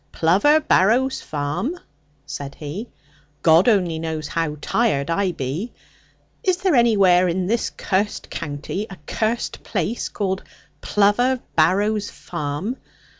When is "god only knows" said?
3.43-4.27